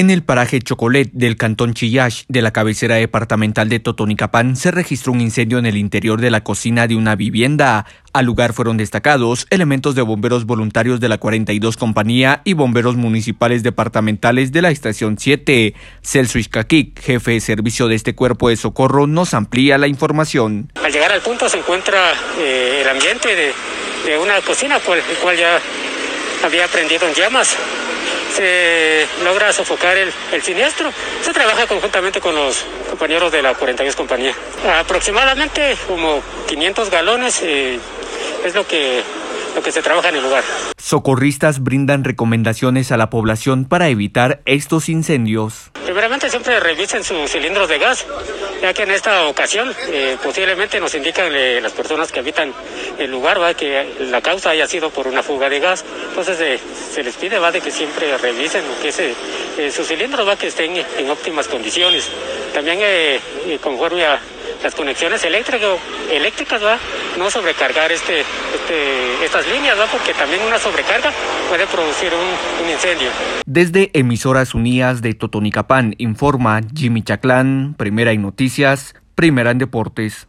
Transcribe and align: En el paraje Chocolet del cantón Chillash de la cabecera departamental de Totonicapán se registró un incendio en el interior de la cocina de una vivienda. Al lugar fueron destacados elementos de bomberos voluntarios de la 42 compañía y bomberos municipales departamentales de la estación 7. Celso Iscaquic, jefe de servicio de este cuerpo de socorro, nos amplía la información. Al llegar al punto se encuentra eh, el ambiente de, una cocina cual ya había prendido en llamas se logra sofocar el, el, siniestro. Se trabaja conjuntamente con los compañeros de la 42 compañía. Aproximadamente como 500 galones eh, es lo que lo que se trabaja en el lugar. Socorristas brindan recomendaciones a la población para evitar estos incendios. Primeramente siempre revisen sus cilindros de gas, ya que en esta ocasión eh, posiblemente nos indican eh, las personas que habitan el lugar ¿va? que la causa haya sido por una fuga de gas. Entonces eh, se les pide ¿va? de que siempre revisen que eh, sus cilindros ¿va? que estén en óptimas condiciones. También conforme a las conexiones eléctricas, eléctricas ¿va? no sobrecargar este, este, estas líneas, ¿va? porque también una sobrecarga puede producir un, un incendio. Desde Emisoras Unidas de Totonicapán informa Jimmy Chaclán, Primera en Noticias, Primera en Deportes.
En 0.00 0.08
el 0.08 0.22
paraje 0.22 0.60
Chocolet 0.60 1.10
del 1.12 1.36
cantón 1.36 1.74
Chillash 1.74 2.22
de 2.26 2.40
la 2.40 2.52
cabecera 2.52 2.94
departamental 2.94 3.68
de 3.68 3.80
Totonicapán 3.80 4.56
se 4.56 4.70
registró 4.70 5.12
un 5.12 5.20
incendio 5.20 5.58
en 5.58 5.66
el 5.66 5.76
interior 5.76 6.22
de 6.22 6.30
la 6.30 6.42
cocina 6.42 6.86
de 6.86 6.96
una 6.96 7.16
vivienda. 7.16 7.84
Al 8.14 8.24
lugar 8.24 8.54
fueron 8.54 8.78
destacados 8.78 9.46
elementos 9.50 9.94
de 9.94 10.00
bomberos 10.00 10.46
voluntarios 10.46 11.00
de 11.00 11.10
la 11.10 11.18
42 11.18 11.76
compañía 11.76 12.40
y 12.46 12.54
bomberos 12.54 12.96
municipales 12.96 13.62
departamentales 13.62 14.52
de 14.52 14.62
la 14.62 14.70
estación 14.70 15.18
7. 15.18 15.74
Celso 16.00 16.38
Iscaquic, 16.38 16.98
jefe 16.98 17.32
de 17.32 17.40
servicio 17.40 17.86
de 17.86 17.96
este 17.96 18.14
cuerpo 18.14 18.48
de 18.48 18.56
socorro, 18.56 19.06
nos 19.06 19.34
amplía 19.34 19.76
la 19.76 19.86
información. 19.86 20.72
Al 20.82 20.90
llegar 20.90 21.12
al 21.12 21.20
punto 21.20 21.46
se 21.46 21.58
encuentra 21.58 22.14
eh, 22.38 22.78
el 22.80 22.88
ambiente 22.88 23.28
de, 23.36 24.16
una 24.16 24.40
cocina 24.40 24.78
cual 24.80 25.36
ya 25.36 25.60
había 26.44 26.66
prendido 26.68 27.06
en 27.06 27.14
llamas 27.14 27.56
se 28.30 29.06
logra 29.24 29.52
sofocar 29.52 29.96
el, 29.96 30.12
el, 30.32 30.42
siniestro. 30.42 30.90
Se 31.22 31.32
trabaja 31.32 31.66
conjuntamente 31.66 32.20
con 32.20 32.34
los 32.34 32.64
compañeros 32.88 33.32
de 33.32 33.42
la 33.42 33.54
42 33.54 33.96
compañía. 33.96 34.34
Aproximadamente 34.78 35.76
como 35.86 36.22
500 36.48 36.90
galones 36.90 37.40
eh, 37.42 37.78
es 38.44 38.54
lo 38.54 38.66
que 38.66 39.02
lo 39.54 39.62
que 39.62 39.72
se 39.72 39.82
trabaja 39.82 40.10
en 40.10 40.16
el 40.16 40.22
lugar. 40.22 40.44
Socorristas 40.78 41.62
brindan 41.62 42.04
recomendaciones 42.04 42.92
a 42.92 42.96
la 42.96 43.10
población 43.10 43.64
para 43.64 43.88
evitar 43.88 44.42
estos 44.44 44.88
incendios. 44.88 45.72
Primeramente 45.90 46.30
siempre 46.30 46.60
revisen 46.60 47.02
sus 47.02 47.28
cilindros 47.28 47.68
de 47.68 47.76
gas, 47.76 48.06
ya 48.62 48.72
que 48.72 48.84
en 48.84 48.92
esta 48.92 49.26
ocasión 49.26 49.74
eh, 49.88 50.16
posiblemente 50.22 50.78
nos 50.78 50.94
indican 50.94 51.34
eh, 51.34 51.60
las 51.60 51.72
personas 51.72 52.12
que 52.12 52.20
habitan 52.20 52.54
el 52.96 53.10
lugar 53.10 53.42
¿va? 53.42 53.54
que 53.54 53.96
la 53.98 54.22
causa 54.22 54.50
haya 54.50 54.68
sido 54.68 54.90
por 54.90 55.08
una 55.08 55.24
fuga 55.24 55.48
de 55.48 55.58
gas. 55.58 55.84
Entonces 56.10 56.40
eh, 56.40 56.60
se 56.94 57.02
les 57.02 57.16
pide 57.16 57.40
¿va? 57.40 57.50
de 57.50 57.60
que 57.60 57.72
siempre 57.72 58.16
revisen 58.18 58.62
que 58.80 58.90
eh, 59.58 59.72
sus 59.72 59.88
cilindros 59.88 60.28
¿va? 60.28 60.36
que 60.36 60.46
estén 60.46 60.76
en 60.76 61.10
óptimas 61.10 61.48
condiciones. 61.48 62.08
También 62.54 62.78
conforme 63.60 64.06
a 64.06 64.20
las 64.62 64.74
conexiones 64.74 65.24
eléctricas, 65.24 65.78
eléctricas 66.10 66.62
¿va? 66.62 66.78
no 67.18 67.30
sobrecargar 67.30 67.90
este, 67.92 68.20
este, 68.20 69.24
estas 69.24 69.46
líneas, 69.48 69.78
¿va? 69.78 69.86
porque 69.86 70.12
también 70.14 70.42
una 70.42 70.58
sobrecarga 70.58 71.12
puede 71.48 71.66
producir 71.66 72.12
un, 72.12 72.64
un 72.64 72.70
incendio. 72.70 73.10
Desde 73.46 73.90
Emisoras 73.94 74.54
Unidas 74.54 75.02
de 75.02 75.14
Totonicapán 75.14 75.94
informa 75.98 76.60
Jimmy 76.74 77.02
Chaclán, 77.02 77.74
Primera 77.76 78.12
en 78.12 78.22
Noticias, 78.22 78.94
Primera 79.14 79.50
en 79.50 79.58
Deportes. 79.58 80.26